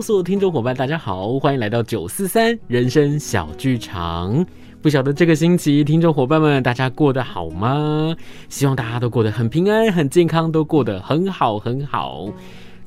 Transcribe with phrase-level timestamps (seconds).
[0.00, 4.46] 所有听众伙伴，大家好，欢迎来到九四三人生小剧场。
[4.80, 8.16] 不晓得这个星期听众伙伴们大家过得好吗？
[8.48, 12.28] 希望大家都过得很平安、很健康，都过得很好很好。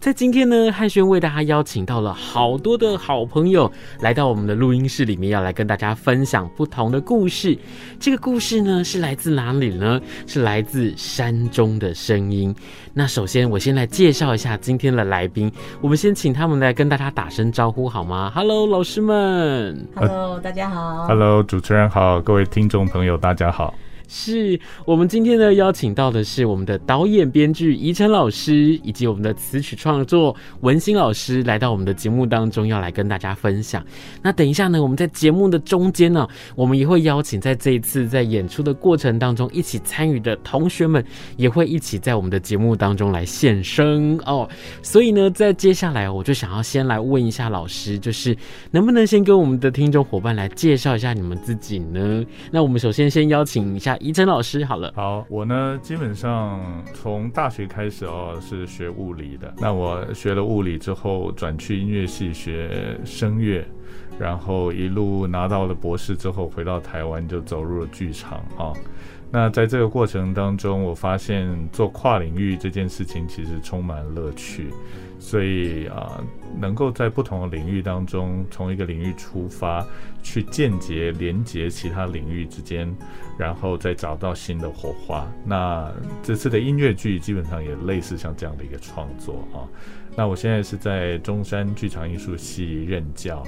[0.04, 3.72] 在今天呢，汉轩为大家邀请到了好多的好朋友
[4.02, 7.58] 来到我们的录音室里面，要来跟大家分享不同的故事。
[8.02, 10.02] 这个故事呢，是来自哪里呢？
[10.28, 12.54] 是来自山中的声音。
[12.94, 15.50] 那首先，我先来介绍一下今天的来宾。
[15.80, 19.88] 我们先请他们来跟大家打声招呼好吗？Hello，老师们。
[19.96, 21.08] Hello，大家好。
[21.08, 23.74] Hello，主持人好，各位听众朋友，大家好。
[24.16, 33.84] 是我们今天呢邀请到的是我们的导演编剧宜晨老师，以及我们的词曲创作文心老师来到我们的节目当中，要来跟大家分享。
[34.22, 41.04] 那等一下呢，我们在节目的中间呢，我们也会邀请在这一次在演出的过程当中一起参与的同学们，
[41.36, 44.48] 也会一起在我们的节目当中来现身哦。
[44.84, 48.38] 所以呢，在接下来我就想要先来问一下老师，就是
[48.70, 52.24] 能不能先跟我们的听众伙伴来介绍一下你们自己呢？
[52.52, 53.98] 那我们首先先邀请一下。
[54.04, 56.60] 宜晨老师，好了，好，我呢基本上
[56.94, 63.66] 从大学开始哦是学物理的，那我学了物理之后转去音乐系学声乐，
[64.20, 68.74] 然后一路拿到了博士之后回到台湾就走入了剧场啊。
[69.32, 74.70] 那在这个过程当中，我发现做跨领域这件事情其实充满乐趣。
[75.18, 76.22] 所以啊，
[76.60, 79.86] 能够在不同的领域当中，从一个领域出发，
[80.22, 82.94] 去间接连接其他领域之间，
[83.38, 85.28] 然后再找到新的火花。
[85.46, 89.68] 那这次的音乐剧基本上也类似像这样的一个创作啊。
[90.16, 93.44] 那我现在是在中山剧场艺术系任教，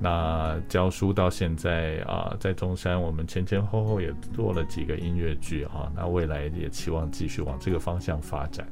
[0.00, 5.92] 那教书到现在啊，在中山我们前前后后也做了几个音乐剧哈。
[5.94, 8.66] 那未来也期望继续往这个方向发展。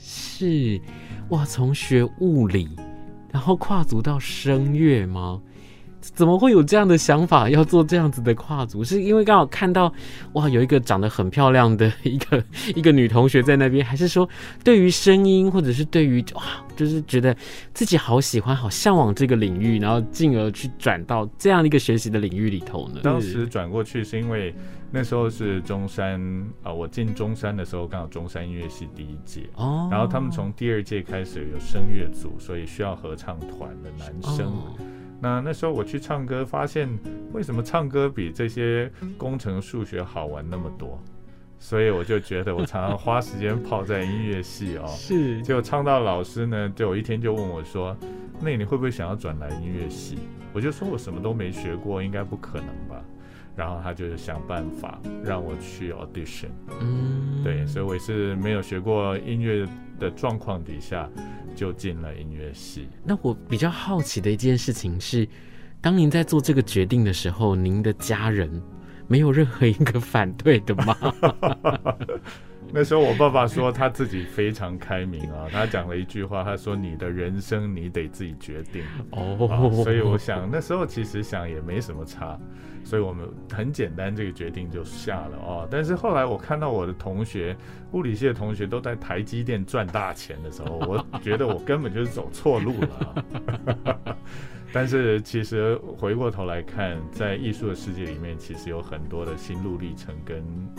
[0.00, 0.80] 是，
[1.30, 2.68] 哇，从学物理，
[3.32, 5.40] 然后跨足到声乐吗？
[6.00, 8.84] 怎么会有这样的想法，要做这样子的跨足？
[8.84, 9.92] 是因为刚好看到，
[10.34, 12.42] 哇，有一个长得很漂亮的一个
[12.76, 14.26] 一个女同学在那边，还是说
[14.62, 16.42] 对于声音，或者是对于哇，
[16.76, 17.36] 就是觉得
[17.74, 23.00] 自己好喜欢、好向往这个领域，然后进而去转到这样一个学习的领域里头呢？
[23.02, 24.54] 当时转过去是因为。
[24.90, 26.20] 那时候是中山
[26.62, 34.46] 啊，我进中山的时候刚好中山音乐系第一届哦，然后他们从第二届开始有声乐组，所以需要合唱团的男生。
[34.46, 34.74] 哦、
[35.20, 36.88] 那那时候我去唱歌，发现
[37.32, 40.98] 为什么唱歌比这些工程数学好玩那么多？
[41.60, 45.42] 所以我就觉得我常常花时间泡在音乐系哦， 是。
[45.42, 47.96] 结果唱到老师呢，就有一天就问我说
[48.40, 50.18] ：“那你会不会想要转来音乐系？”
[50.54, 53.04] 我就说我什么都没学过，应该不可能吧。
[53.58, 56.46] 然后他就想办法让我去 audition，
[56.80, 59.66] 嗯，对，所以我也是没有学过音乐
[59.98, 61.10] 的状况底下
[61.56, 62.88] 就进了音乐系。
[63.02, 65.28] 那我比较好奇的一件事情是，
[65.80, 68.62] 当您在做这个决定的时候，您的家人
[69.08, 70.96] 没有任何一个反对的吗？
[72.72, 82.38] 那时候我爸爸说他自己非常开明啊， 他讲了一句话，他说：“你的人生你得自己决定。”哦，所以我想那时候其实想也没什么差。
[82.84, 85.68] 所以我们很简单，这个决定就下了哦。
[85.70, 87.54] 但是后来我看到我的同学，
[87.92, 93.24] 物理系的同学都在台积电赚大钱的时候，我觉得我根本就是走错路了。
[94.72, 100.36] 但是其实回过头来看，在艺术的世界里面，其实有很多的心路历程跟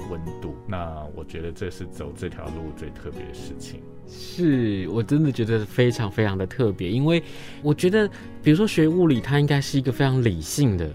[0.09, 0.55] 温度。
[0.67, 3.81] 那我觉得这是走这条路最特别的事情。
[4.07, 7.21] 是我真的觉得非常非常的特别，因为
[7.61, 8.09] 我觉得，
[8.41, 10.89] 比如说学物理，它应该是一个非常理性的。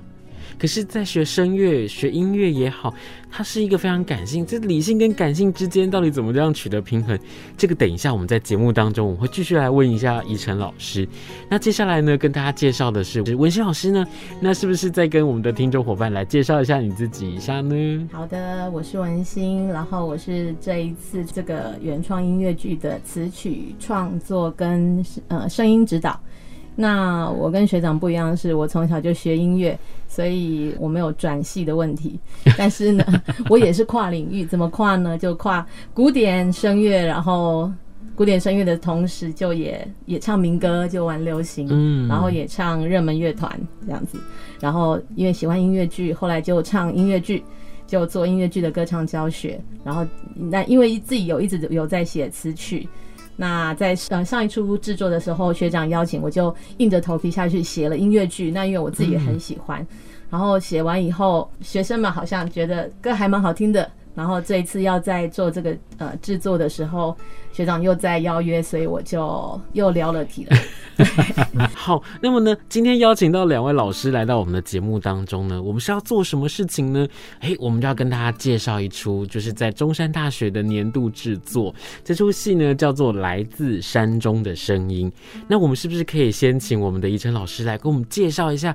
[0.59, 2.95] 可是，在学声乐、学音乐也好，
[3.31, 4.47] 它是一个非常感性。
[4.47, 7.19] 这理性跟感性之间到底怎么这样取得平衡？
[7.57, 11.07] 这个等一下我们在节目当中，我会继续来问一下宜晨老师。
[11.51, 14.07] 那接下来呢，跟大家介绍的是文心老师呢，
[14.41, 18.09] 那是不是再跟我们的听众伙伴来介绍一下你自己一下呢？
[18.13, 26.19] 好的，我是文心，然后我是这一次这个原创音乐剧的词曲创作跟呃声音指导。
[26.77, 29.79] 那我跟学长不一样的是，我从小就学音乐，
[30.09, 32.19] 所以我没有转系的问题。
[32.59, 33.05] 但是呢，
[33.49, 35.17] 我也是跨领域，怎么跨呢？
[35.17, 37.71] 就跨古典声乐，然后
[38.17, 43.57] 古典声乐的同时，就也也唱民歌，就玩流行，嗯，然后也唱热门乐团
[43.87, 44.19] 这样子。
[44.61, 47.45] 然后因为喜欢音乐剧，后来就唱音乐剧，
[47.87, 49.61] 就做音乐剧的歌唱教学。
[49.85, 50.05] 然后
[50.35, 52.89] 那因为自己有一直有在写词曲。
[53.37, 58.51] 那在上上一出制作的时候，学长邀请我就硬着头皮下去写了音乐剧。
[58.51, 59.85] 那因为我自己也很喜欢，
[60.31, 67.17] 然后写完以后，学生们好像觉得歌还蛮好听的，然后这一次要在做这个呃制作的时候，
[67.55, 70.57] 学长又在邀约，所以我就又聊了题了。
[71.73, 77.07] 好，那么呢，今天邀请到两位老师来到我们的节目当中呢，我们是要做什么事情呢？
[77.39, 81.73] 哎，我们就要跟大家介绍一出，就是在中山大学的年度制作，
[82.03, 85.09] 这出戏呢叫做《来自山中的声音》。
[85.47, 88.75] 那我们是不是可以先请我们的怡晨老师来给我们介绍一下，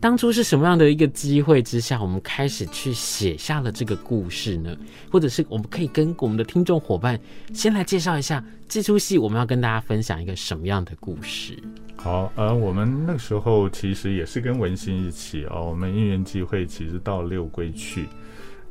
[0.00, 4.74] 当初是什么样的一个机会之下，我们开始去写下了这个故事呢？
[5.10, 7.18] 或者是我们可以跟我们的听众伙伴
[7.52, 11.56] 先来介绍一下这出戏，我们要跟大家分享一个什么样的故事？
[11.96, 18.06] 好，呃，我们那个时候其实也是跟文心一起哦，我们因缘际会，其实到六龟去。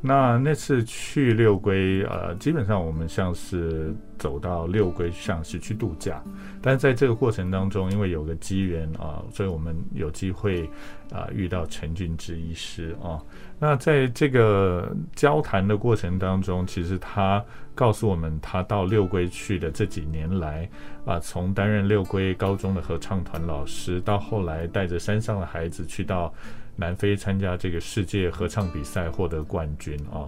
[0.06, 6.22] 那那次去六龟，呃，基本上我们像是走到六龟，像是去度假。
[6.60, 10.68] 但是在这个过程当中，因为有个机缘啊，所以我们有机会
[11.10, 13.18] 啊遇到陈俊之医师啊。
[13.58, 17.42] 那在这个交谈的过程当中，其实他
[17.74, 20.68] 告诉我们，他到六龟去的这几年来
[21.04, 26.32] 啊，从担任六龟高中的合唱团老师，到后来带着山上的孩子去到。
[26.76, 30.26] 南非参加这个世界合唱比赛获得冠军啊，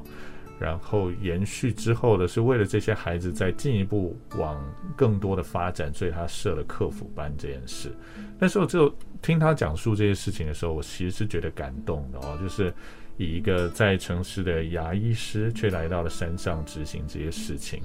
[0.61, 4.57] 然后延续之后的是为了这些孩子再进一步往
[4.95, 7.93] 更多的发展，所以他设了课辅班这件事。
[8.39, 12.73] 那时候就听他讲述这些事情的时候，我其实是觉得感动的哦，就是
[13.17, 17.81] 以一个在城市的牙医师，却来到了山上执行这些事情。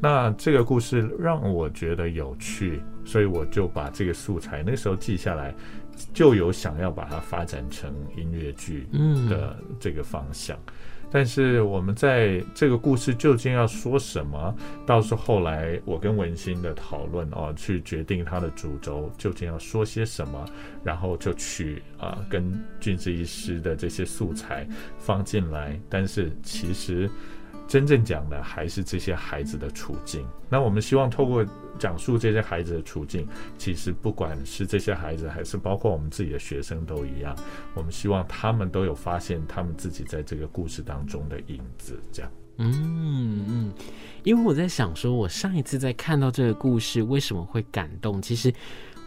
[0.00, 5.54] 那这个故事让我觉得有趣，所以我就把这个素材那时候记下来。
[6.12, 8.86] 就有想要把它发展成音乐剧
[9.30, 10.72] 的这个方向，嗯，
[11.16, 14.54] 但是我们在这个故事究竟要说什么，
[14.84, 20.44] 倒是后来我跟文心的讨论哦，去决定它的主轴究竟要说些什么，
[20.84, 24.68] 然后就取啊跟俊之医师的这些素材
[24.98, 27.10] 放进来，但是其实。
[27.68, 30.26] 真正讲的还是这些孩子的处境。
[30.48, 31.44] 那我们希望透过
[31.78, 33.26] 讲述这些孩子的处境，
[33.58, 37.36] 其实不管是这些孩子，还是包括我们自己的学生都一样，
[37.74, 42.00] 我们希望他们都有发现他们自己在这个故事当中的影子。
[42.12, 43.72] 这样，嗯嗯，
[44.22, 48.22] 因为我在想说，我上一次在看到这个故事，为什么会感动？
[48.22, 48.52] 其实。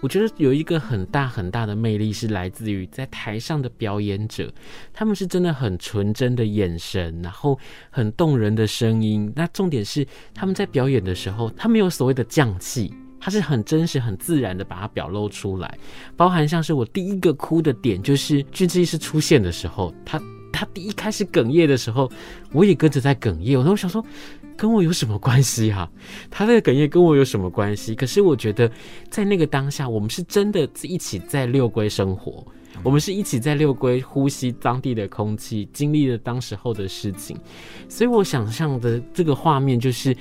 [0.02, 4.50] 我觉得有一个很大很大的魅力是来自于在台上的表演者，
[4.94, 7.60] 他们是真的很纯真的眼神，然后
[7.90, 9.32] 很动人的声音。
[9.36, 15.78] 那重点是他们在表演的时候，他没有所谓的匠气，他是很真实、很自然的把它表露出来。
[16.16, 20.22] 包含像是我第一个哭的点，就是俊之医师出现的时候，他
[20.54, 22.10] 他第一开始哽咽的时候，
[22.54, 23.60] 我也跟着在哽咽。
[23.60, 24.02] 我都想说。
[24.60, 25.92] 跟我有什么关系哈、啊？
[26.30, 27.96] 他的哽咽跟我有什么关系？
[27.96, 28.70] 可是我觉得，
[29.10, 32.46] 在那个当下，我们是真的一起在六龟生活，
[32.84, 37.38] 我们是一起在六龟呼吸当地的空气，经历了当时候的事情。
[37.88, 40.14] 所以我想象的这个画面，就是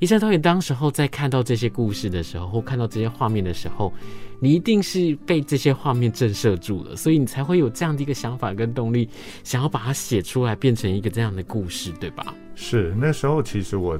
[0.00, 3.92] 怡辰导演当时候在看到这些故事的时候，或看到这些画面的时候，
[4.38, 9.08] 你一定是被这些画面震慑住了，所以你才会有这样的一个想法跟动力，
[9.42, 12.32] 想要把它写出来，变成一个这样的故事，对吧？
[12.54, 13.98] 是那时候，其实我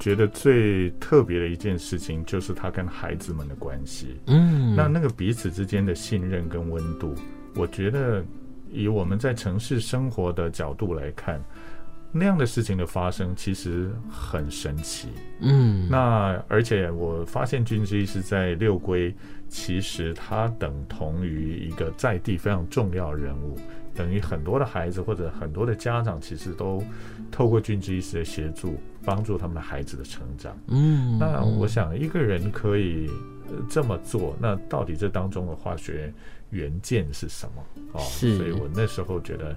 [0.00, 4.08] 觉得最特别的一件事情，就是他跟孩子们的关系。
[4.26, 7.14] 嗯，那那个彼此之间的信任跟温度，
[7.54, 8.24] 我觉得
[8.72, 11.40] 以我们在城市生活的角度来看，
[12.12, 15.08] 那样的事情的发生其实很神奇。
[15.40, 19.14] 嗯，那而且我发现君之医师在六龟，
[19.48, 23.56] 其实他等同于一个在地非常重要人物。
[23.92, 26.82] 等于很多的孩子或者很多的家长，其实都
[27.30, 30.56] 透过君之医师的协助，帮助他们的孩子的成长。
[30.68, 33.10] 嗯，那我想一个人可以
[33.68, 36.10] 这么做，那到底这当中的化学
[36.50, 37.62] 元件是什么？
[37.92, 39.56] 哦，所以我那时候觉得，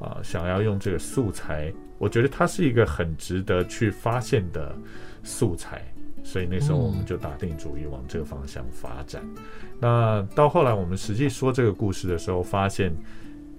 [0.00, 4.74] 啊、呃，想要用这个素材，我觉得它是一个很值得去发现的
[5.22, 5.82] 素材，
[6.24, 9.22] 所以那时候我们就打定主意往这个方向发展。
[9.78, 12.92] 那到后来我们实际说这个故事的时候，发现。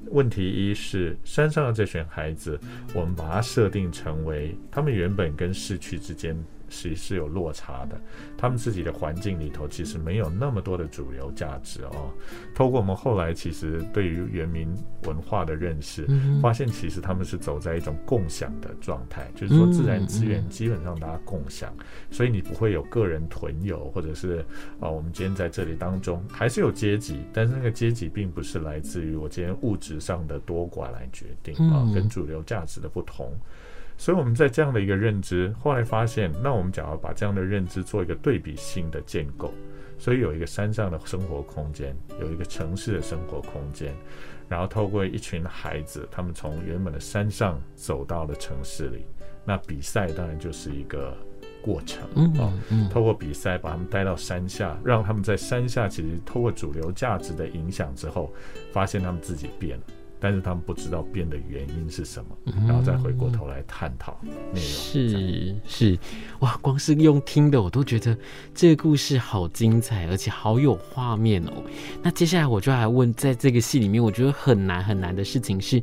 [0.10, 2.60] 问题一是山上的这群孩子，
[2.94, 6.36] 我们把它设定成为他们原本跟市区之间。
[6.72, 8.00] 其实是有落差的，
[8.38, 12.10] 他们自己的环境里头其实没有那么多的主流价值哦。
[12.56, 14.74] 透过我们后来其实对于原民
[15.04, 16.08] 文化的认识，
[16.42, 21.72] 发现其实他们是走在一种共享的状态，就是说自然资源基本上大家共享，
[22.10, 24.46] 所以你不会有个人囤有，或者是
[24.80, 33.32] 啊，我们今天在这里当中还是有阶级，但是那个阶级并不是来自于我今天物质上的多寡来决定啊，跟主流价值的不同。
[34.02, 39.54] 所以我们在这样的一个认知，后来发现，那我们想要把这样的认知做一个对比性的建构，
[40.00, 43.94] 所以有一个山上的生活空间，有一个城市的生活空间，
[44.50, 49.06] 然后透过一群孩子，他们从原本的山上走到了城市里，
[49.46, 51.16] 那比赛当然就是一个
[51.62, 52.04] 过程，
[52.40, 58.34] 啊嗯，透过比赛把他们带到山下，让他们在山下其实透过主流价值的影响之后，
[58.72, 59.84] 发现他们自己变了。
[60.22, 62.38] 但是他们不知道变的原因是什么，
[62.68, 64.56] 然后再回过头来探讨内容。
[64.56, 66.00] 是是，
[66.40, 68.16] 哇，光是用听的我都觉得
[68.54, 71.52] 这个故事好精彩，而且好有画面哦。
[72.04, 75.82] 那接下来我就来问，在这个戏里面，我觉得很难很难的事情是。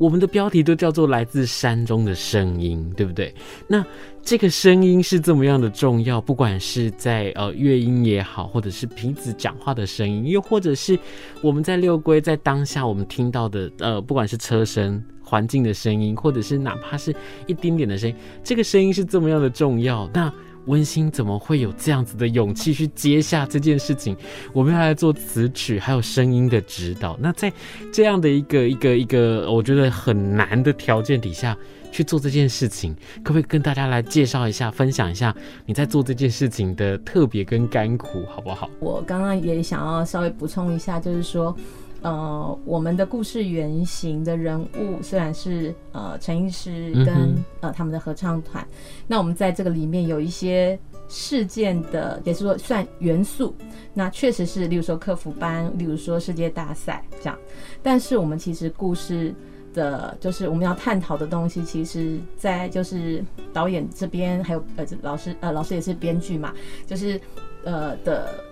[0.00, 3.34] 我们的标题都叫做来自山中的声音，对不对？
[3.68, 3.84] 那
[4.22, 10.98] 这个声音是这么样的重要，不管是在呃乐音也好，或者是彼此讲话的声音，又或者是
[11.42, 17.14] 我们在六龟在当下我们听到的呃，不管是车声、环境的声音，或者是哪怕是
[17.46, 20.08] 一丁点的声音，这个声音是这么样的重要。
[20.14, 20.32] 那
[20.66, 24.16] 温馨怎么会有这样子的勇气去接下这件事情？
[24.52, 27.16] 我们要来做词曲还有声音的指导。
[27.20, 27.52] 那在
[27.92, 31.56] 这样的一个一个一个我觉得很难的条件底下
[31.90, 35.34] 去做这件事情，可不可以跟大家来介绍一下、分享一下
[35.66, 38.70] 你在做这件事情的特别跟甘苦，好不好？
[38.78, 41.56] 我刚刚也想要稍微补充一下，就是说。
[42.02, 48.66] 呃，我们的故事原型的人物虽然是呃陈医师跟、嗯、呃他们的合唱团，
[49.06, 50.78] 那我们在这个里面有一些
[51.08, 53.54] 事件的，也是说算元素，
[53.92, 57.38] 那确实是，例如说客服班，例如说世界大赛这样，
[57.82, 59.34] 但是我们其实故事
[59.74, 66.54] 的，就是我们要探讨的东西，其实在就是导演这边还有呃老师呃老师也是编剧嘛，
[66.86, 67.20] 就是
[67.64, 68.42] 呃的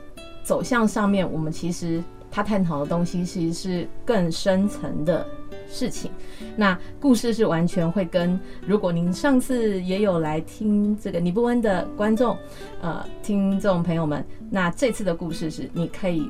[0.43, 2.05] 走向上面，我们其实。
[2.31, 5.27] 他探讨的东西其实是更深层的
[5.71, 6.11] 事情，
[6.57, 12.37] 那故事是完全会跟，如果您上次也有来听这个尼布恩的观众，
[12.81, 16.27] 呃，听众朋友们，那这次的故事是你可以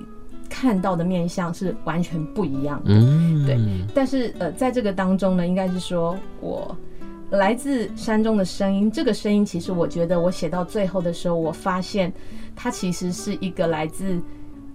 [0.49, 3.59] 看到的面相是完全不一样的，嗯，对。
[3.95, 6.77] 但是呃，在这个当中呢，应该是说我
[7.31, 12.13] 来自山中的声音，这个声音其实我觉得我写到最后的时候，我发现
[12.57, 14.21] 它其实是一个来自。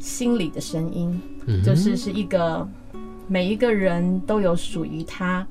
[0.03, 1.17] 心里的声音，
[1.63, 2.67] 就是是一个
[3.25, 5.47] 每一个人都有属于他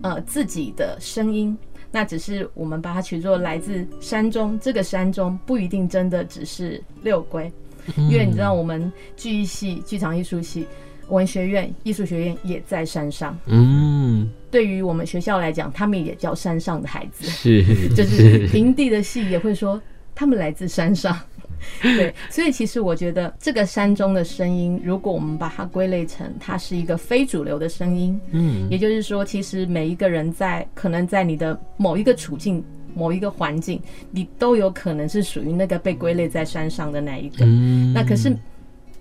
[0.00, 1.54] 呃自己的声音，
[1.90, 4.58] 那只是我们把它取作来自山中。
[4.60, 7.52] 这个山中不一定真的只是六龟，
[7.96, 10.66] 因为你知道我们剧艺系、剧场艺术系、
[11.10, 13.38] 文学院、艺术学院也在山上。
[13.44, 17.62] 嗯，对于我们学校来讲，他们也叫山上的孩子，是。
[17.94, 19.78] 就是平地的戏也会说
[20.14, 21.18] 他们来自山上。
[21.80, 32.64] 对，所以其实我觉得这个山中的声音，如果我们把它归类成它是一个非主流的声音，嗯，也就是说，其实每一个人在可能在你的某一个处境、
[32.94, 37.46] 某一个环境，你都有可能是属于那个被归类在山上的那一个。
[37.94, 38.36] 那可是，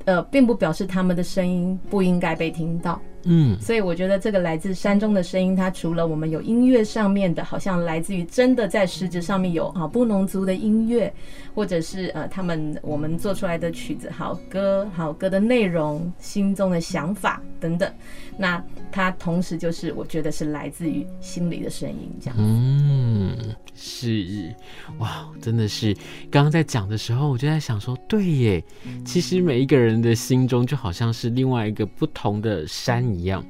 [0.06, 3.02] 呃，并不表示他们的声音不应该被听到。
[3.24, 11.14] 嗯，所以我觉得这个来自山中的声音，它除了我们有音乐上面的，好像来自于真的在实质上面有啊布农族的音乐，
[11.54, 17.42] 或者是呃他们我们做出来的曲子，好歌好歌的内容，心中的想法。
[17.62, 17.94] 等等，
[18.38, 22.36] 那它同时就是我觉得是来自于心里的声音，这样。
[22.40, 23.38] 嗯，
[23.76, 24.54] 是，
[24.98, 25.94] 哇，真的是，
[26.30, 28.64] 刚刚在讲的时候，我就在想说，对耶，
[29.06, 33.02] 其实每一个人的心中就好像是另外一个不同的山。
[33.12, 33.46] 一样，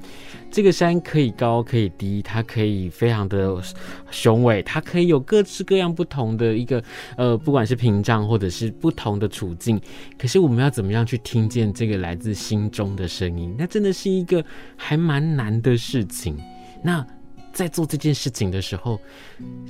[0.50, 3.62] 这个山可以高可以低，它可以非常的
[4.10, 6.82] 雄伟，它可以有各式各样不同的一个
[7.16, 9.80] 呃，不管是屏障或者是不同的处境。
[10.18, 13.54] 可是我们要怎么样去听见这个来自心中的声音？
[13.56, 14.44] 那真的是一个
[14.76, 16.36] 还蛮难的事情。
[16.82, 17.06] 那
[17.52, 19.00] 在做这件事情的时候，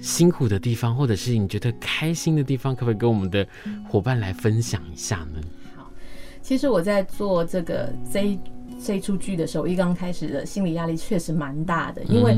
[0.00, 3.46] 辛苦的地方，或者是你觉得开心的地方，可不可以跟我们的
[3.88, 5.40] 伙伴来分享一下呢？
[5.76, 5.90] 好，
[6.40, 8.38] 其实我在做这个这一。
[8.84, 12.34] 这一出剧的时候，一刚开始的心理压力确实蛮大的，因为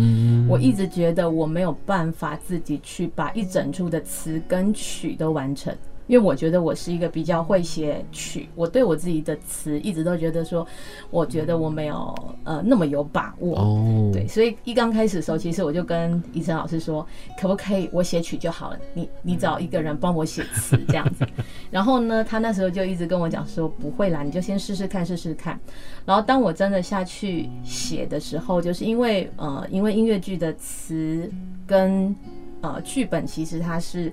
[0.47, 5.75] 我一直觉得我没有办法自己去把一整出的词跟曲都完成。
[6.07, 10.67] 因为我觉得我是一个比较会写曲，我对我自己的词一直都觉得说，
[11.11, 13.59] 我觉得我没有呃那么有把握。
[13.59, 17.07] 哦，对，所以一刚开始的时候，其实我就跟医生老师说，
[17.41, 21.27] 可不可以我写曲就好了，你你找一个人帮我写词这样子。
[21.71, 25.59] 然后呢，他那时候就一直跟我讲说，不会啦，你就先试试看，试试看。
[26.05, 31.31] 然后当我真的下去写的时候，就是因为呃，因为音乐剧的词
[31.67, 32.15] 跟
[32.61, 34.13] 呃剧本其实它是。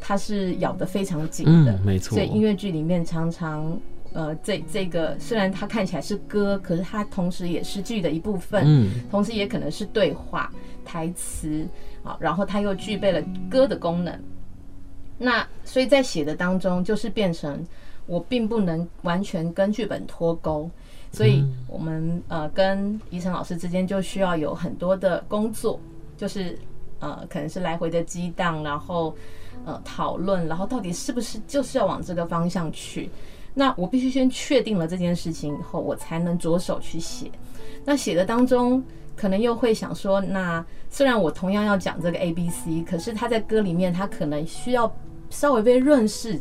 [0.00, 2.14] 它是咬得非常紧的，嗯，没错。
[2.14, 3.78] 所以音乐剧里面常常，
[4.12, 10.50] 呃，这这个虽然它看起来是歌，可是它同时也是剧的一部分，嗯，同时也可能是对话、
[10.84, 11.66] 台词，
[12.02, 14.18] 啊，然后它又具备了歌的功能。
[15.18, 17.66] 那所以在写的当中，就是变成
[18.06, 20.70] 我并不能完全跟剧本脱钩，
[21.10, 25.80] 所以我们呃跟怡晨老师之间就需要有很多的工作，
[26.16, 26.56] 就是
[27.00, 29.14] 呃可能是来回的激荡，然后
[29.64, 33.10] 呃讨论，然后到底是不是就是要往这个方向去？
[33.54, 37.30] 那我必须先确定了这件事情以后，我才能着手去写。
[37.84, 38.82] 那写的当中，
[39.16, 44.92] 可能又会想说，那虽然我同样要讲这个 A B C，可是他在歌里面，他可能需要
[45.30, 46.40] 稍微被润饰，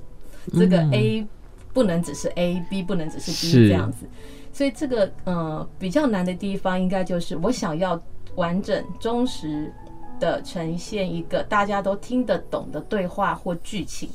[0.54, 1.26] 这个 A。
[1.74, 4.08] 不能只是 A，B 不能只是 B 这样子，
[4.52, 8.02] 所以这个呃比较难的地方，应该就是我想要
[8.34, 9.72] 完整忠实
[10.20, 14.10] 的呈现一个大家都听得懂的对话或剧情，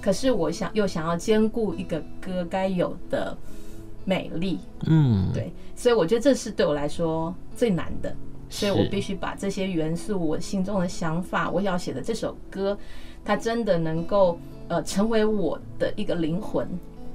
[0.00, 3.36] 可是我想又想要兼顾一个歌该有的
[4.04, 8.14] 美丽，嗯，对，所以我觉得这是对我来说最难的，
[8.48, 12.76] 所以我必须把这些元素，我心中的想法，我要写的这首歌，
[13.24, 14.38] 它真的能够。
[14.68, 16.68] 呃，成为我的一个灵魂，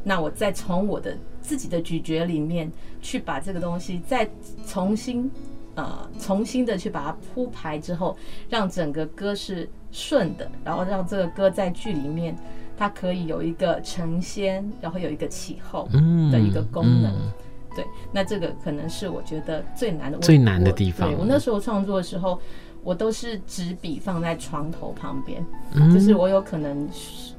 [0.06, 4.26] 那我再从我的自己的咀嚼里面去把这个东西再
[4.66, 5.30] 重新
[5.76, 8.18] 呃重新的去把它铺排之后，
[8.50, 12.36] 让整个歌是顺的，然后让这个歌在剧里面
[12.78, 15.88] 它可以有一个成仙，然后有一个起后
[16.32, 17.12] 的一个功能。
[17.12, 17.32] 嗯嗯、
[17.76, 21.10] 对，那这个可能是我觉得最难的最难的地方。
[21.10, 22.40] 对，我那时候创作的时候，
[22.84, 26.88] 我都是纸笔放在床头旁边，嗯、就是我有可能。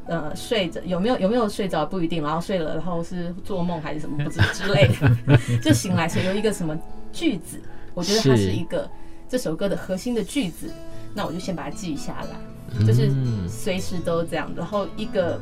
[0.04, 6.76] 呃，睡着有没有有没有睡着不一定，然后睡了，然后是做梦还是什么不知之类的， 就醒来时有一个什么
[7.12, 7.56] 句子，
[7.94, 8.88] 我觉得它是一个
[9.28, 10.70] 这首歌的核心的句子，
[11.14, 13.11] 那我就先把它记下来，就是
[13.49, 15.40] 随时都这样，然后一个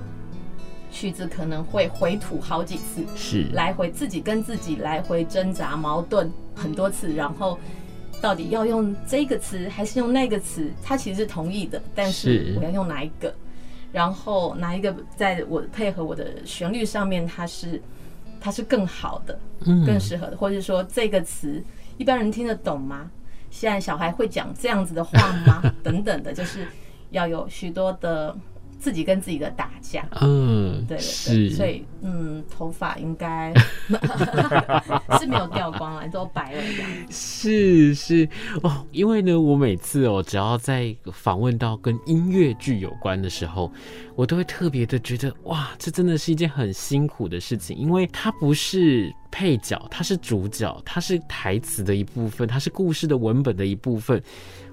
[0.90, 3.49] 曲子可能会回吐好几次，是。
[3.52, 7.59] 来回自己跟自己来回挣扎矛盾很多次，然后
[8.21, 13.33] 到底要用这个词还是用那个词，它其实是同意的，但是我要用哪一个？
[13.92, 17.83] 然后哪一个在我配合我的旋律上面，它是
[18.40, 21.61] 它是更好的，更适合的，或者说这个词
[22.00, 23.11] 一般人听得懂吗？
[23.50, 25.62] 现在小孩会讲这样子的话吗？
[25.85, 26.66] 等等的，就是
[27.11, 28.35] 要有许多的。
[28.81, 33.53] 自己跟自己的打架，嗯，对对对，是所以嗯，头发应该
[35.21, 36.91] 是没有掉光了，都白了这样。
[37.11, 38.27] 是是
[38.62, 43.71] 哦，因为呢，我每次哦，只要在访问到跟音乐剧有关的时候，
[44.16, 54.23] 我都会特别的觉得哇，这真的是一件很辛苦的事情，因为它不是配角，它是主角，它是台词的一部分，它是故事的文本的一部分。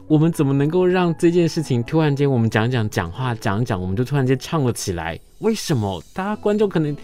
[0.07, 5.19] 我们怎么能够让这件事情突然间我们讲讲讲话讲讲，我们就突然间唱了起来？
[5.39, 6.01] 为什么？
[6.13, 6.95] 大家观众可能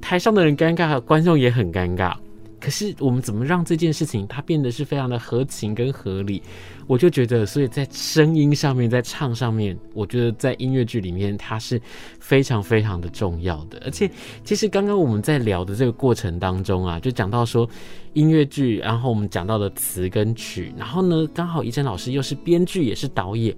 [0.00, 2.14] 台上的人尴尬，观众也很尴尬。
[2.60, 6.42] 可是我们怎么让这件事情它变得是非常的合情跟合理？
[6.86, 11.80] 我就觉得，所以在声音上面，在唱上面，我觉得在音乐剧里面它是
[12.18, 13.78] 非常非常的重要的。
[13.84, 14.10] 而且，
[14.42, 17.68] 其实刚刚我们在聊的这个过程当中啊，就讲到说
[18.14, 23.54] 音乐剧，然后我们讲到的词跟曲，然后呢，刚好怡珍老师又是编剧也是导演，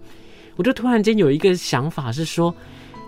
[0.57, 2.53] 我就突然间有一个想法是说，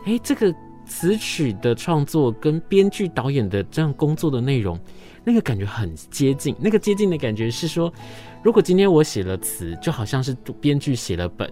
[0.07, 0.55] 诶，这个
[0.87, 4.79] 词曲的创作跟编剧导演的这样工作的内容。
[5.25, 7.93] 那个感觉很接近，那个接近的感觉是说，
[8.43, 11.51] 如果今天我写了词，就好像是编剧写了本，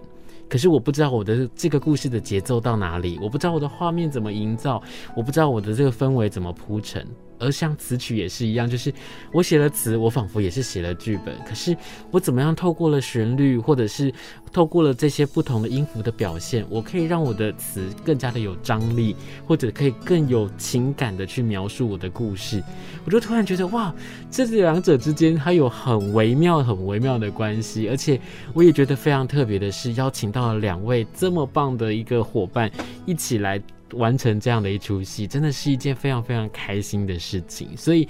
[0.49, 4.81] 可是我不知道我的这个故事的节奏到哪里，我不知道我的画面怎么营造，
[5.15, 7.05] 我不知道我的这个氛围怎么铺陈。
[7.41, 8.93] 而像词曲也是一样，就是
[9.33, 11.35] 我写了词，我仿佛也是写了剧本。
[11.45, 11.75] 可是
[12.11, 14.13] 我怎么样透过了旋律，或者是
[14.51, 22.63] 透过了这些不同的音符的表现，我可以让我的词更加的有张力，或者可以更有情感的去描述我的故事。
[23.03, 23.93] 我就突然觉得，哇，
[24.29, 27.89] 这两者之间它有很微妙、很微妙的关系。
[27.89, 28.19] 而且
[28.53, 32.71] 我也觉得非常特别的是，邀请到了两位这么棒的一个伙伴
[33.05, 33.61] 一起来。
[33.93, 37.75] 完成这样的一出戏，真的是一件非常非常开心的事情。
[37.75, 38.07] 所以，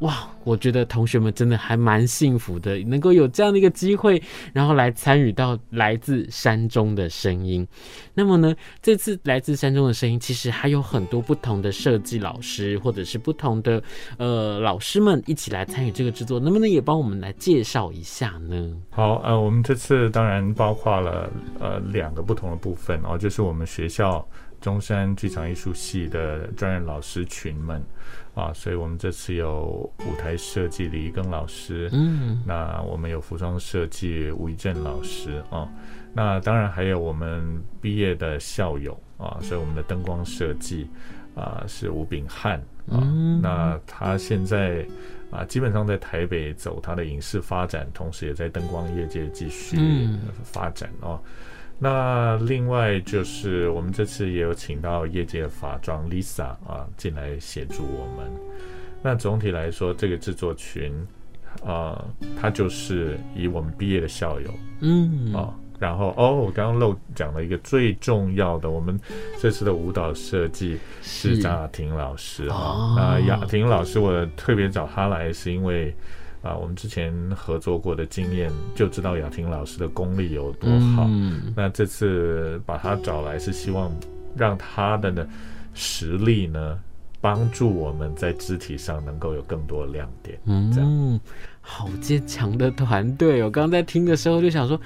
[0.00, 7.66] 哇，我觉得同学们真的还蛮幸福的，能够有这样的一个机会，然后来参与到来自山中的声音。
[8.12, 13.82] 那么呢，这次来自山中的声音，其实还有很多不同的设计老师，或者是不同的
[14.18, 16.38] 呃老师们一起来参与这个制作。
[16.38, 18.76] 能不能也帮我们来介绍一下呢？
[18.90, 24.26] 好，呃，我们这次当然包括了呃两个不同的部分哦，就是我们学校。
[24.64, 27.80] 中山剧场艺术系的专任老师群们。
[28.34, 35.68] 啊，所以我们这次有舞台设计李一庚老师，嗯，那我们有服装设计吴一正老师啊，
[36.12, 40.90] 那当然还有我们毕业的校友啊，所以我们的灯光设计
[41.36, 42.58] 啊是吴炳汉
[42.90, 42.98] 啊，
[43.40, 44.84] 那他现在
[45.30, 50.08] 啊基本上在台北走他的影视发展，同时也在灯光业界继续
[50.42, 51.20] 发展哦。
[51.78, 58.30] 那另外就是我们这次也有请到业界的法装 Lisa 啊进来协助我们。
[59.02, 60.94] 那总体来说，这个制作群
[61.64, 62.04] 啊，
[62.40, 65.54] 它就是以我们毕业的校友，嗯啊。
[65.80, 68.98] 然后哦，我刚刚漏讲了一个最重要的，我们
[69.38, 72.94] 这次的舞蹈设计是张雅婷老师啊。
[72.96, 75.94] 那雅婷老师，我特别找她来，是因为
[76.44, 81.06] 啊，我们之前合作过的经验，就知道雅婷老师的功力有多好。
[81.08, 83.90] 嗯、那这次把她找来，是希望
[84.36, 85.26] 让她的呢
[85.72, 86.78] 实力呢，
[87.20, 90.38] 帮助我们在肢体上能够有更多的亮点。
[90.44, 91.20] 嗯，这样
[91.62, 93.42] 好坚强的团队。
[93.42, 94.78] 我刚刚在听的时候就想说。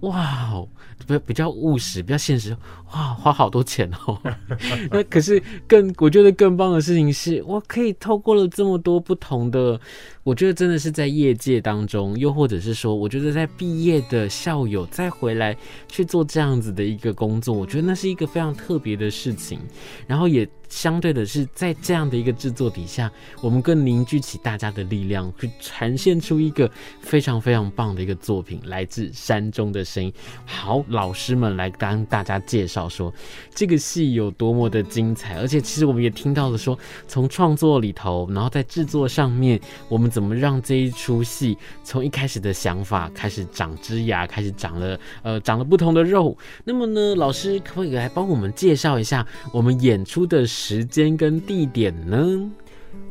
[0.00, 0.62] 哇，
[1.06, 2.54] 比比较务实，比较现实。
[2.92, 4.20] 哇，花好多钱哦。
[4.90, 9.78] 那可是更，我觉得更棒的事情是，我可以透过了这么多不同的，
[10.22, 15.56] 我觉得真的是在业界当中，又或者是说，我觉得在毕业的校友再回来
[15.88, 19.58] 去做这样子的一个工作，我觉得那是一个非常特别的事情。
[20.06, 26.70] 然后也相对的是，在这样的一个制作底下，我们更凝聚起大家的力量，去呈现出一个
[27.00, 30.12] 非常非常棒的一个作品，来自山中的声音。
[30.44, 33.12] 好，老师们来跟大家介绍说
[33.54, 39.58] 这个戏有多么的精彩，而且其实我们也听到了说，从创作里头，然后在制作上面，
[39.88, 46.36] 我们怎么让这一出戏从一开始的想法开始长枝芽，开始长了呃长了不同的肉。
[46.64, 52.50] 那么呢，老师可不可以来帮我们介绍一下我们演出的时间跟地点呢？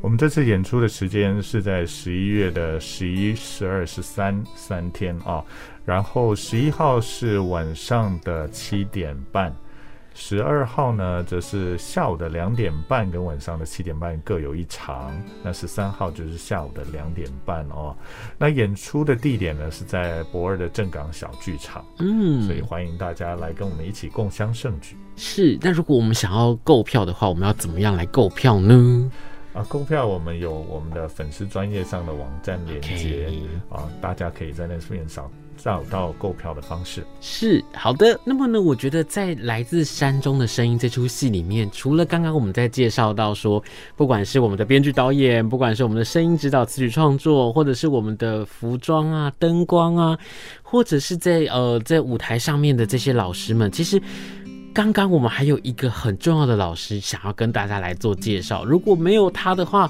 [0.01, 5.43] 我们这次演出的时间是在十一月的十一、十二、十三三天啊。
[5.85, 9.55] 然后十一号是晚上的七点半，
[10.15, 17.95] 十二号呢则是下午的两点半跟晚上的七点半各有一场，那十三号就是下午的两点半哦。
[18.37, 24.97] 那演出的地点呢是在博尔的正港小剧场，嗯，所以欢迎大家来跟我们一起共襄盛举。
[25.15, 29.11] 是，那如果我们想要购票的话，我们要怎么样来购票呢？
[29.53, 33.75] 啊，购票我们有我们的粉丝专业上的网站连接 Okay.
[33.75, 35.29] 啊，大家可以在那边扫。
[35.65, 38.19] 找到购票的方式是好的。
[38.23, 43.63] 那么呢，我觉得在《来自山中的声音》这出戏里面，除了刚刚我们在介绍到说，
[43.95, 50.19] 不管是我们的编剧导演，不管是我们的声音指导、词曲创作，或者是我们的服装啊、灯光啊，
[50.61, 53.99] 或者是在呃在舞台上面的这些老师们，其实
[54.71, 58.63] 刚刚我们还有一个很重要的老师想要跟大家来做介绍。
[58.63, 59.89] 如果没有他的话，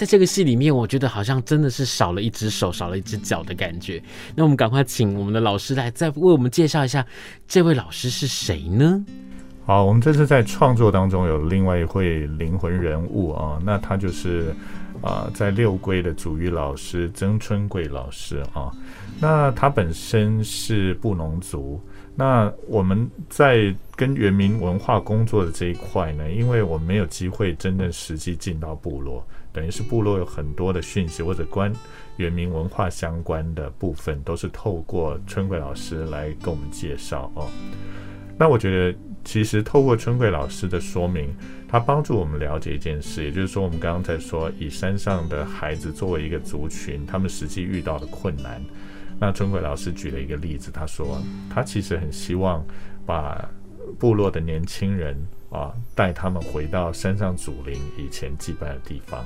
[0.00, 4.02] 在这个戏里面，我觉得好像真的是少了一只手，少了一只脚的感觉。
[4.34, 7.06] 那我们赶快请我们的老师来再为我们介绍一下，
[7.46, 9.04] 这位老师是谁呢？
[9.66, 14.54] 好，我们这次在创作当中有另外一位灵魂人物啊，那他就是
[15.02, 18.72] 啊、在六龟的祖语老师曾春贵老师啊。
[19.20, 21.78] 那他本身是布农族，
[22.14, 29.22] 那我们在跟原民文化工作的这一块呢，因为我们没有机会真正实际进到部落。
[29.52, 31.72] 等于是部落有很多的讯息或者关
[32.16, 37.48] 原民文化相关的部分，都是透过春桂老师来跟我们介绍哦。
[38.38, 41.28] 那我觉得，其实透过春桂老师的说明，
[41.68, 48.62] 他帮助我们了解一件事，也就是说，我们刚刚在说，以山上的孩子作为一个族群，他们实际遇到的困难。
[49.18, 52.64] 那春桂老师举了一个例子，他说，他其实很希望
[53.04, 53.46] 把
[53.98, 55.14] 部落的年轻人
[55.50, 59.22] 啊，带他们回到山上祖灵以前祭拜的地方。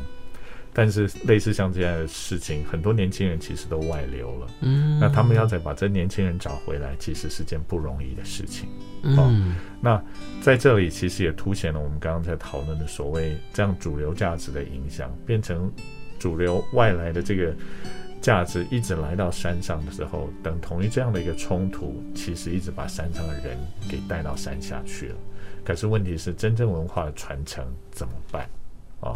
[0.74, 4.46] 但是类似像这样的事情，很多年轻人其实都外流了。
[4.60, 8.68] 嗯，那他们要再把这年轻人找回来，其实是件不容易的事情。
[9.04, 10.02] 嗯、哦，那
[10.42, 15.72] 在这里其实也凸显了我们刚刚在讨论的所谓这样主流价值的影响，变成
[16.18, 17.54] 主流外来的这个
[18.20, 23.56] 价值一直来到山上的时候，等同于这样的一个冲突，其实一直把山上的人
[23.88, 25.16] 给带到山下去了。
[25.62, 28.48] 可是问题是，真正文化的传承怎么办？
[29.04, 29.14] 哦，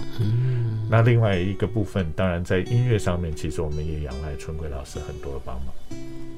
[0.91, 5.75] 那另外一个部分，当然在音乐上面，其实我们也仰赖春贵老师很多的帮忙。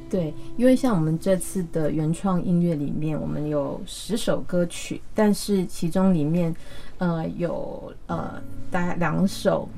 [0.08, 6.54] 对，因为像我们这次的原创音乐里面，我们有十首歌曲，但是其中里面，
[6.98, 9.68] 呃，有呃大概两首，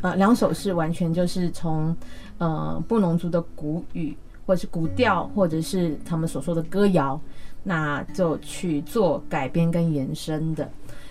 [0.00, 1.96] 呃两首是完全就是从
[2.38, 7.20] 呃布农族的古语，或者是古调，或者是他们所说的歌谣，
[7.64, 10.68] 那就去做改编跟延伸的。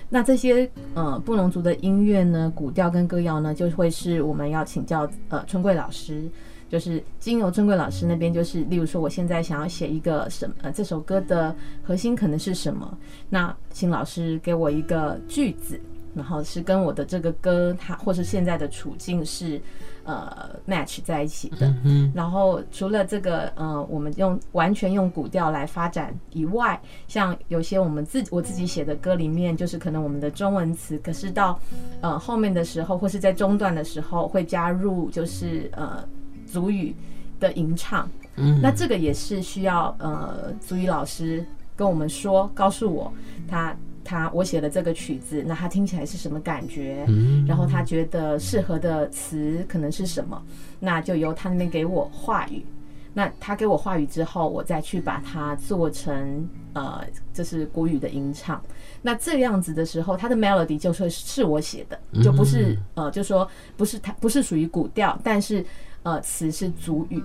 [0.10, 6.30] 那这些呃布农族的音乐呢，古调跟歌谣呢，就会是我们要请教呃春桂老师，
[6.70, 12.98] 就是经由春桂老师那边，就是例如说我现在想要写一个什么呃这首歌的核心可能是什么，
[13.30, 15.80] 那请老师给我一个句子，
[16.16, 19.62] 然后是跟我的这个歌，它或是现在的处境是
[20.04, 21.74] 呃 match 在一起的。
[21.84, 31.60] 嗯，然后除了这个呃，我们用完全用古调来发展以外，像有些我们自我自己写的歌里面，就是可能我们的中文词，可是到
[32.02, 36.04] 呃后面的时候，或是在中段的时候，会加入就是呃
[36.46, 36.96] 族语
[37.40, 38.10] 的吟唱。
[38.38, 43.14] 嗯，那这个也是需要呃族语老师跟我们说，告诉我
[43.48, 43.76] 他。
[44.08, 47.04] 他我写了这个曲子，那他听起来是什么感觉？
[47.10, 50.42] 嗯，然后他觉得适合的词可能是什么？
[50.80, 52.66] 那就由他那边给我话语。
[53.14, 58.62] 那他给我话语之后，我再去把它做成呃，就是国语的吟唱。
[59.02, 65.66] 那这样子的时候，他的 melody 就会是我写的，就不是呃，就说不是他不是属于古调，但是
[66.04, 67.24] 呃，词是族语，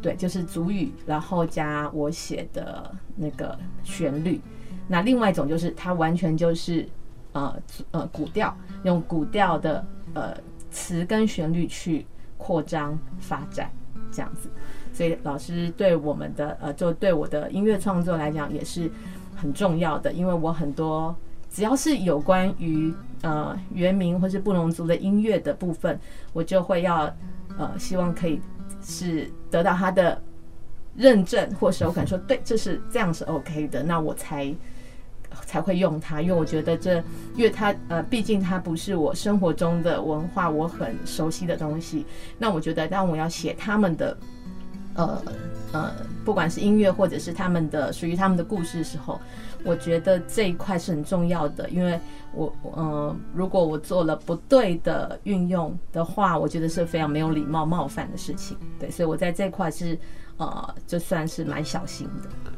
[0.00, 4.40] 对，就是族语，然后加我写的那个旋律。
[4.88, 6.88] 那另外一种就是它完全就是，
[7.32, 7.54] 呃
[7.90, 10.34] 呃古调，用古调的呃
[10.70, 12.06] 词跟旋律去
[12.38, 13.70] 扩张发展
[14.10, 14.48] 这样子，
[14.92, 18.90] 所以老师对我们的呃就对我的音乐创作来讲也是
[19.36, 21.14] 很重要的，因为我很多
[21.50, 26.00] 只要是有关于呃原民或是布农族的音乐的部分，
[26.32, 27.14] 我就会要
[27.58, 28.40] 呃希望可以
[28.82, 30.18] 是得到他的
[30.96, 34.54] 认证，或是我可能说对，这是这样是 OK 的，那我才。
[35.46, 37.02] 才会用它，因为我觉得这，
[37.34, 42.04] 因为它呃，毕竟它不是我生活中的文化，我很熟悉的东西。
[42.38, 44.16] 那我觉得，当我要写他们的，
[44.94, 45.22] 呃
[45.72, 45.92] 呃，
[46.24, 49.20] 不管是音乐或者是他们的属于他们的故事的时候，
[49.64, 51.68] 我觉得这一块是很重要的。
[51.70, 51.98] 因为
[52.32, 58.56] 我呃，如果我做了不对的运用的话，我觉得是非常没有礼貌、冒犯的事情。
[58.78, 59.98] 对，所以我在这块是
[60.36, 62.52] 呃，就算是蛮小心的。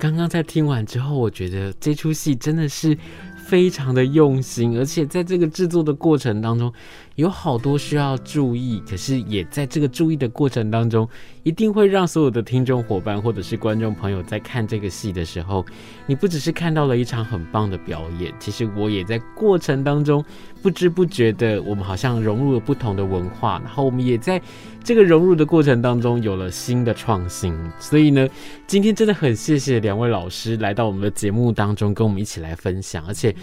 [0.00, 2.96] 刚刚在听完之后，我觉得这出戏真的是
[3.36, 6.72] 非常的用心，而且在这个制作的过程当中，
[7.16, 11.06] 有好多需要注意，可是也在这个注意的过程当中，
[11.42, 15.66] 一定会让所有的听众伙伴或者是观众朋友在看这个戏的时候，
[16.06, 20.24] 你不只是看到了一场很棒的表演，其实我也在过程当中
[20.62, 24.40] 不知不觉的，我们好像融入了不同的文化，然后我们也在
[24.84, 27.56] 这个融入的过程当中有了新的创新。
[27.78, 28.28] 所以呢，
[28.66, 33.34] 今天真的很谢谢两位老师来到我们的节目当中，跟我们一起来分享，而且。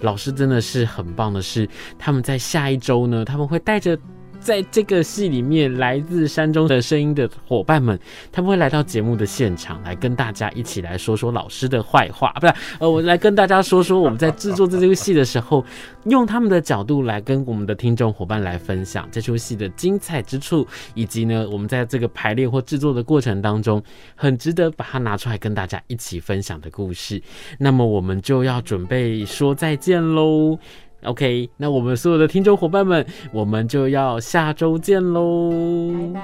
[0.00, 3.96] 老师真的是很棒的是，他们在下一周呢，他们会带着。
[4.42, 7.98] 在这个戏里面，来自山中的声音的伙伴们，
[8.30, 12.54] 他们会来到节目的现场，来跟大家一起来说说老师的坏话，不是？
[12.80, 15.64] 呃，我来跟大家说说我们在制作这出戏的时候，
[16.06, 23.82] 用他们的角度来跟我们的听众伙伴来分享这出戏的精彩之处，以及呢，我们在这个排练或制作的过程当中，
[24.16, 27.22] 很值得把它拿出来跟大家一起分享的故事。
[27.58, 30.58] 那么，我们就要准备说再见喽。
[31.04, 35.50] OK，那我们所有的听众伙伴们，我们就要下周见喽！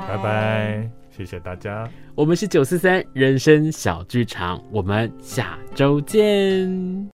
[0.09, 1.89] 拜拜，谢谢大家。
[2.15, 7.07] 我们是九四三人生小剧场，我们下周见。